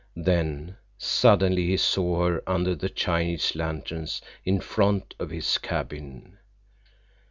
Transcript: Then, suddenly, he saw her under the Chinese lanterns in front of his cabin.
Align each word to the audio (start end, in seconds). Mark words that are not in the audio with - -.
Then, 0.17 0.77
suddenly, 0.97 1.67
he 1.67 1.77
saw 1.77 2.25
her 2.27 2.43
under 2.49 2.73
the 2.73 2.89
Chinese 2.89 3.53
lanterns 3.55 4.19
in 4.43 4.59
front 4.59 5.13
of 5.19 5.29
his 5.29 5.59
cabin. 5.59 6.39